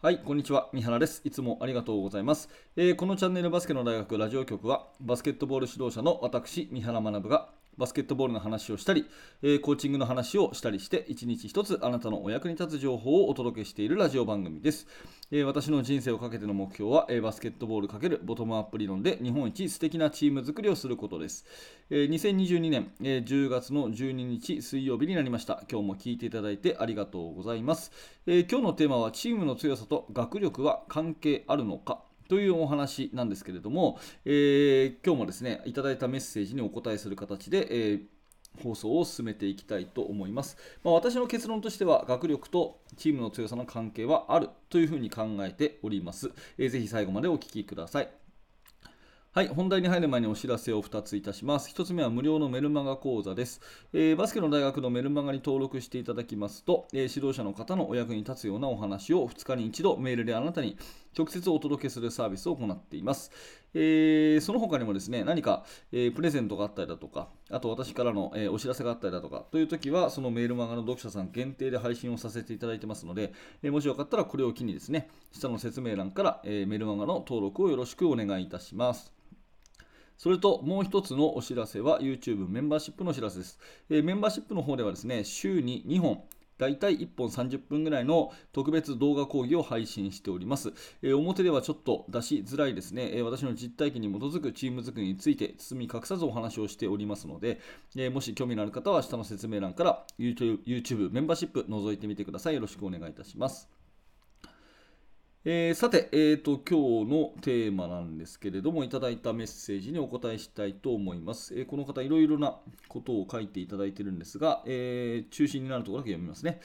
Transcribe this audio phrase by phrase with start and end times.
[0.00, 0.70] はい、こんにちは。
[0.72, 1.22] 三原です。
[1.24, 2.48] いつもありがとうございます。
[2.76, 9.06] えーこのチャンネルバスケの大学ラジオ局は、バスケットボール指導者の私、三原学が、バスケットボールの話をしたり、
[9.42, 14.86] えーコーチングの話をしたりして、一日一つあなたのお役に立つ情報をお届けしているラジオ番組です。
[15.30, 21.46] えー私の人生をかけての目標は、えーバスケットボール×ボトムアップ理論で日本一素敵なチーム作りをすることです。
[21.90, 25.62] えー2022年、えー10月の12日水曜日になりました。
[25.70, 27.92] 今日も聞いていただいてありがとうございます。
[28.26, 38.02] えー今日のテーマは、チームの強さと学力は関係あるのかというお話なんですけれども、えー今日もですね、いただいたメッセージにお答えする形で、えー
[38.62, 40.56] 放送を進めていきたいと思います。
[40.82, 46.32] まあ、私の結論としては、学力とチームの強さの関係はあるというふうに考えております。
[46.56, 48.17] えーぜひ最後までお聞きください。
[49.30, 51.70] はい、本題に入る前にお知らせを2ついたします。
[51.70, 53.60] 1つ目は無料のメルマガ講座です。
[53.92, 60.78] えーバスケの大学のメルマガに登録していただきますと、えー指導者の方のお役に立つようなお話を2日に1度メールであなたに
[61.16, 63.30] 直接お届けするサービスを行っています。
[63.74, 79.18] えーその他にもですね、何か、えプレゼントがあったりだとか、あと私からの、えお知らせがあったりだとか、という時は、そのメールマガの読者さん限定で配信をさせていただいてますので、えもしよかったらこれを機にですね、下の説明欄から、えメールマガの登録をよろしくお願いいたします。
[80.18, 83.58] それともう一つのお知らせは YouTube メンバーシップのお知らせです。
[83.88, 86.24] えーメンバーシップの方ではですね、週に2本、
[86.58, 90.72] だいたい1本30分ぐらいの特別動画講義を配信しております。
[91.02, 97.60] えー表ではちょっと出しづらいですね、えー私の実体験に基づくチーム作りについて包み隠さずお話をしておりますので、
[97.96, 102.54] えーもし興味のある方は下の説明欄から YouTube, YouTube メンバーシップ覗いてみてください。
[102.54, 103.77] よろしくお願いいたします。
[105.50, 111.58] えーさて、えーと、今日のテーマなんですけれども、いただいたメッセージにお答えしたいと思います。
[111.58, 116.60] えーこの方、いろいろなことを書いていただいているんですが、えー中心になるところだけ読みますね。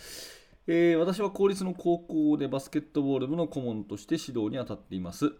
[0.68, 5.32] えー私は公立の高校でバスケットボール部の顧問として指導に当たっています。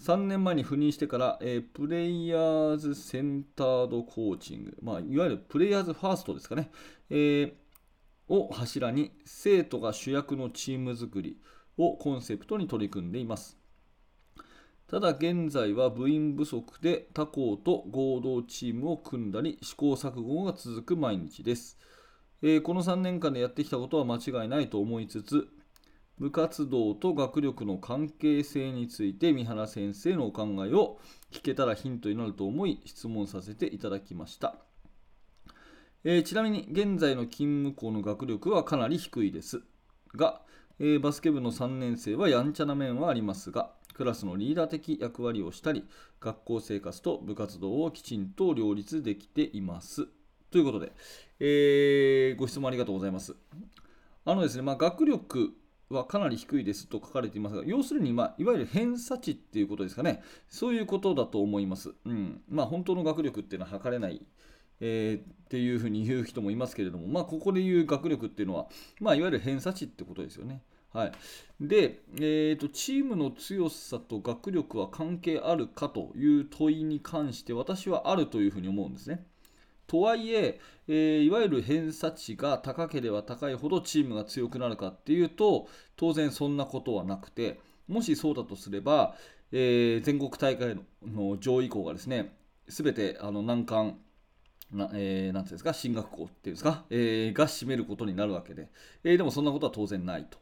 [0.00, 6.70] 3年前に赴任してから、えープレイヤーズセンタードコーチング、まあ、いわゆるプレイヤーズファーストですかね、
[7.10, 7.52] えー
[8.28, 11.36] を柱に生徒が主役のチーム作り
[11.78, 13.58] をコンセプトに取り組んでいます。
[14.88, 21.78] ただ現在は部員不足で他校と合同チームを組んだり試行錯誤が続く毎日です。
[22.42, 25.48] えーこの3年間でやってきたことは間違いないと思いつつ、
[26.18, 30.98] 部活動と学力の関係性について三原先生のお考えを
[31.32, 34.56] 聞けたらヒントになると思い質問させていただきました。
[36.04, 39.62] えーちなみに現在の勤務校の学力はかなり低いです
[40.14, 40.42] が、
[40.78, 45.86] えーバスケ部の3年生はやんちゃな面はありますがクラスのリーダー的役割をしたり
[46.20, 50.06] 学校生活と部活動をきちんと両立できています。
[50.50, 50.92] ということで、
[51.40, 53.34] えーご質問ありがとうございます。
[54.26, 55.54] あのですね、まあ、学力
[55.88, 61.94] はかなり低いですと書かれていますが、要するに、まあ、いわゆる偏差値っていうことですかね、そういうことだと思います。
[62.04, 62.42] うん。
[62.50, 64.20] まあ、本当の学力っていうのは測れない
[64.80, 68.66] えーっていうふうに言う人もいますけれども、まあ、ここで言う学力っていうのは、
[69.00, 70.60] まあ、いわゆる偏差値ってことですよね。
[70.92, 71.12] はい、
[71.60, 79.26] で、えーと、チームの強さと学力は関係あるかという問いに関して私はあるというふうに思うんですね。
[79.86, 89.14] とはいええーいわゆる偏差値が高ければ高いほどチームが強くなるかっていうと当然そんなことはなくてもしそうだとすれば、
[89.52, 92.34] えー全国大会の上位校がですね
[92.68, 93.98] 全てあの難関
[94.72, 95.72] な,、えーなんていうんですか？
[95.72, 98.68] 進学校っていうんですか、えーが占めることになるわけで、
[99.04, 100.38] えーでもそんなことは当然ないと。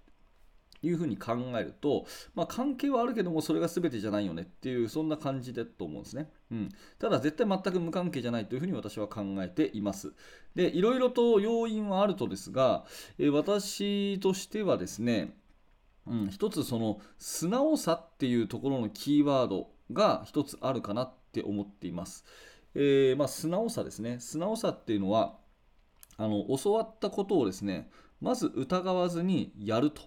[0.83, 6.69] いうふうに考えると、まあ、関係はあるけどもそれが全てじゃないよねっていうそんな感じだと思うんですね、うん、
[6.99, 10.13] ただ絶対全く無関係じゃないというふうに私は考えています。
[10.55, 12.85] でいろいろと要因はあるとですが、
[13.19, 15.35] えー私としてはですね
[16.07, 22.27] うん、一つその素直さっていうところのキーワードが一つあるかなって思っています。
[22.75, 24.19] えーまあ、素直さですね。
[24.21, 25.39] 素直さっていうのは
[26.17, 27.91] あの教わったことをですね
[28.21, 30.03] まず疑わずにやると。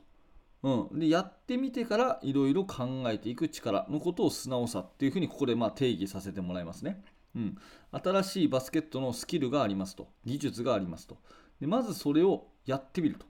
[0.64, 7.04] うん、でやってみてからいろいろ考えていく力のことを素直さっていうふうにここでまあ定義させてもらいますね。
[7.36, 7.58] うん、
[7.92, 10.08] 新しいバスケットのスキルがありますと。
[10.26, 11.18] 技術がありますと。
[11.62, 13.26] でまずそれをやってみると。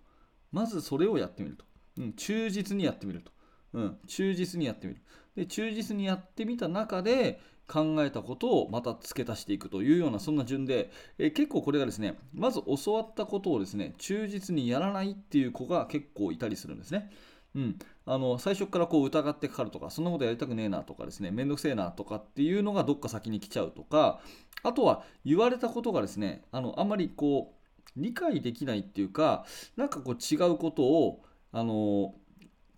[0.52, 1.66] まずそれをやってみると、
[1.98, 3.32] うん、忠実にやってみると、
[3.74, 5.02] うん、忠実にやってみる。
[5.36, 17.12] で忠実にやってみた中で考えたことをまた付け足していくというようなそんな順で、え結構これがですねまず教わったことをですね忠実にやらないっていう子が結構いたりするんですね。
[17.56, 24.20] うん、あの最初からこう疑ってかかるとかそんなことやりたくねえなとかですねめんどくせえなとかっていうのがどっか先に来ちゃうとか
[24.62, 32.14] あとは言われたことがですねあのあんまりこう理解できないっていうかなんかこう違うことをあの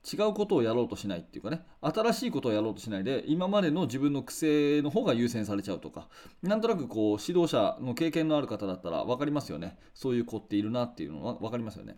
[0.04, 6.08] 違うことをやろうとしないっていうかね新しいことをやろうとしないで今までの自分の癖の方が優先されちゃうとか
[6.42, 9.78] なんとなくこう指導者の経験のある方だったら分かりますよね。
[9.94, 11.98] そういう子っているなっていうのは分かりますよね。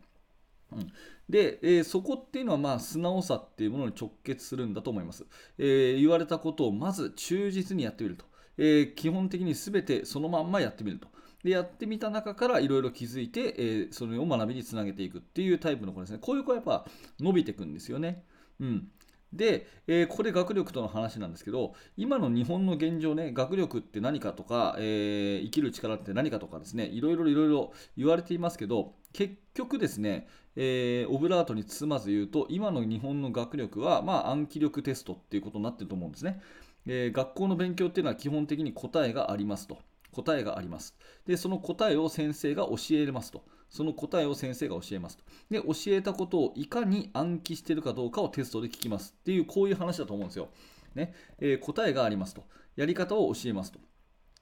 [0.71, 0.91] うん、
[1.29, 5.25] で、えー、そこっていうのはまあ素直さっていうものに直結するんだと思います、
[5.57, 8.25] えー、言われたことをまず忠実にやってみると、
[8.57, 11.09] えー、基本的に全てそのまんまやってみると。
[11.43, 16.19] でやってみた中からいろいろ気づいて、えー、それを学びにつなげていくっていうタイプの子ですね。
[16.19, 16.85] こういう子はやっぱ
[17.19, 18.23] 伸びていくんですよね。
[18.59, 18.87] うん。
[19.33, 30.27] で、えー、ここで学力との話なんですけど、今の日本の現状ね、学力って何かとか、えー、生きる力って何かとかですね、いろいろいろいろ言われていますけど、結局ですね、
[30.57, 36.41] えー、オブラートに包まず言うと、今の日本の学力は、まあ、暗記力テストっていうことになってると思うんですね。
[36.87, 39.79] え学校の勉強っていうのは基本的に答えがありますと。
[40.11, 40.95] 答えがあります。
[41.25, 43.43] で、その答えを先生が教えますと。
[43.69, 45.23] その答えを先生が教えますと。
[45.49, 50.49] で、教えたことをいかに暗記しているかどうかをテストで聞きますっていう、こういう話だと思うんですよ。
[50.93, 52.43] ねえー、答えがありますと。
[52.75, 53.79] やり方を教えますと。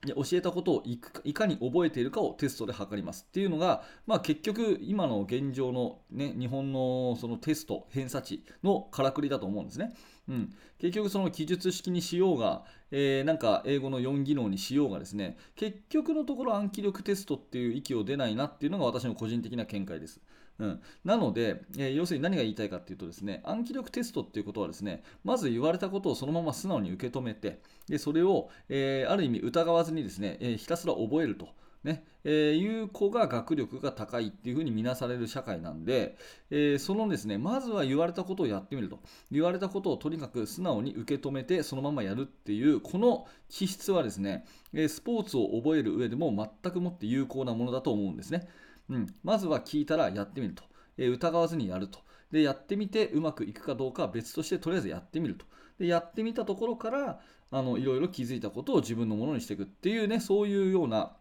[0.06, 9.94] で教えたことをいかに覚えているかをテストで測りますっていうのが、まあ、結局今の現状の、ね、日本のそのテスト偏差値のからくりだと思うんですね。
[10.30, 20.22] うん、結局その記述式にしようが、えー、なんか英語の4技能にしようがですね結局のところ暗記力テストっていう域を出ないなっていうのが私の個人的な見解です。
[20.60, 31.48] うん、なので、えー、要するに何が言いたいかっていうとですね暗記力テストっていうことはですねまず言われたことをそのまま素直に受け止めてでそれを、えー、ある意味疑わずにですね、えひたすら覚えると。
[31.84, 36.18] ねえー、いう子が学力が高いっていうふうに見なされる社会なんで、
[36.52, 39.00] えー、そのですね、まずは言われたことをやってみると。
[39.32, 48.50] 言われたことをとにかく素直に受け止めて、そのままやるっていう、この気質はですね、えー、スポーツを覚える上でも全くもって有効なものだと思うんですね。
[48.90, 50.64] うん、まずは聞いたらやってみると。
[50.98, 52.00] え疑わずにやると。
[52.32, 55.46] で、やってみてうまくいくかどうかは別として、とりあえずやってみると。
[55.80, 57.20] で、やってみたところから、
[57.52, 61.16] あのいろいろ気づいたことを自分のものにしていくっていうね、そういうような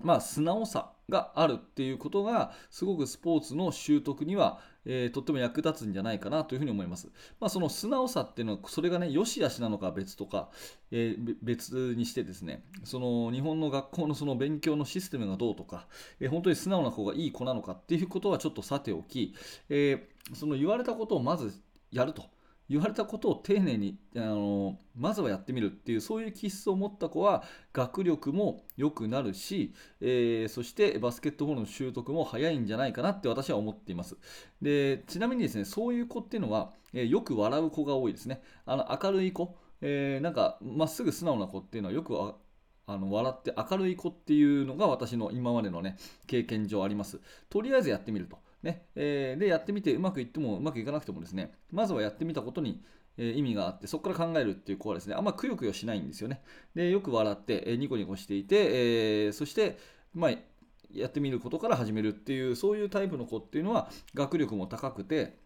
[0.00, 7.08] まあ、素直さがあるっていうことがすごくスポーツの習得には、えー、とっても役立つんじゃないかなというふうに思います。
[7.40, 10.50] まあ、その素直さっていうのはそれがね良し悪しなのか別とか、
[10.90, 15.86] えー、別にしてですねその日本の学校のその勉強のシステムがどうとか、
[16.20, 19.34] えー、本当に素直な子がいい子なのかっていうことはちょっとさておき、
[19.70, 21.52] えその言われたことをまず
[21.90, 22.24] やると。
[22.68, 27.42] 言われたことを丁寧にあのまずはやってみるっていうそういう気質を持った子は
[27.72, 34.16] 学力も良くなるし、えー、そしてバスケットボールの習得も早いんじゃないかなって私は思っています。
[34.60, 38.42] でちなみにですねそういう子っていうのは、えー、よく笑う子が多いですね。
[38.66, 42.14] あの明るい子、えー、なんかまっすぐ素直な子っていうのはよく
[42.86, 47.20] あの笑って明るい子っていうのが私の今までのね経験上あります。
[47.48, 48.38] とりあえずやってみると。
[48.68, 52.82] ねえー、でやってみてうまくいってもうまくいかなくてもですねまずはやってみたことに、
[53.16, 56.42] え、意味があってそこから考えるっていう子はですねあんまくよくよしないんですよね
[56.74, 59.78] でよく笑って、え、ニコニコしていて、えそして、
[60.14, 60.30] まあ、
[60.92, 65.36] やってみることから始めるっていうそういうタイプの子っていうのは学力も高くて、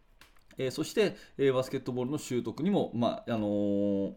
[0.59, 4.15] えそして、えバスケットボールの習得にも、まああの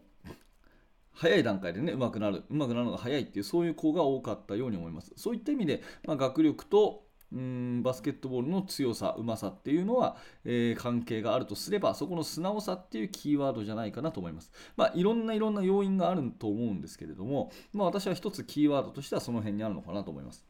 [1.16, 5.12] 早い段階でね、上手くなる、上手くなるのが早いっていう、そういう子が多かったように思います。
[5.16, 14.52] そういった意味で、まあ、学力と、うんバスケットボールの強さ、うまさっていうのは、えー、関係があるとすれば、そこの素直さっていうキーワードじゃないかなと思います。
[14.76, 20.46] まあ、いろんないろんな要因があると思うんですけれども、まあ、私は一つキーワードとしてはその辺にあるのかなと思います。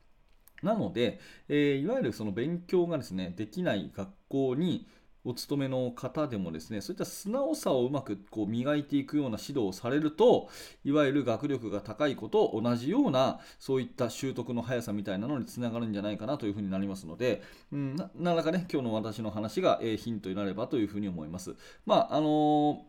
[0.62, 4.87] なので、えー、いわゆるその勉強がですね、できない学校に、
[5.26, 10.49] お勤めの方でもですねそういった素直さをうまくこう磨いていくような指導をされると
[10.85, 17.42] いわゆる学力が高い子と同じようなそういった習得の速さみたいなのにつながるんじゃないかなというふうになりますので、
[17.73, 21.56] うん、なかなかね今日の私の話が、え、ヒントになればというふうに思います。
[21.85, 22.26] まああの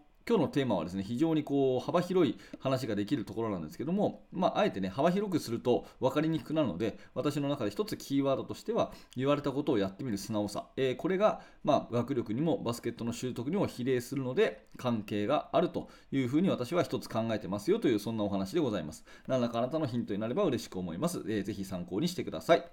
[0.03, 10.67] ー今日のテーマはですね、非常にこう幅広い話ができるところなんですけども、まあ、あえてね、幅広くすると分かりにくくなるので、私の中で一つキーワードとしては、言われたことをやってみる素直さ。
[10.75, 19.05] えー、これが、まあ、学力にもバスケットの習得にも比例するので、関係があるというふうに私は一つ考えてますよという、そんなお話でございます。
[19.27, 21.23] 何らかあなたのヒントになれば嬉しく思います。
[21.27, 22.65] えー、ぜひ参考にしてください。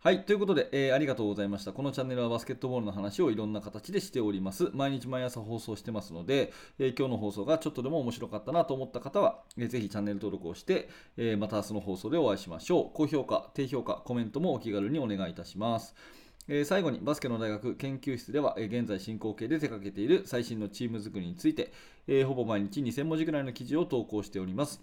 [0.00, 1.72] はい、ということで、えー、ありがとうございました。
[1.72, 4.70] このチャンネルはバスケットボールの話をいろんな形でしております。
[4.72, 12.90] 毎日毎朝放送してますので、えー、今日の放送がちょっとでも面白かったなと思った方は、えー、ぜひチャンネル登録をして、えまた明日の放送でお会いしましょう。
[12.94, 15.96] 高評価、低評価、コメントもお気軽にお願いいたします。
[16.46, 21.72] え最後にバスケの大学研究室では、え現在進行形で手掛けている最新のチーム作りについて、
[22.06, 24.80] えほぼ毎日2000文字ぐらいの記事を投稿しております。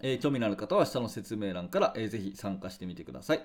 [0.00, 3.44] え興味のある方は下の説明欄から、えー、ぜひ参加してみてください。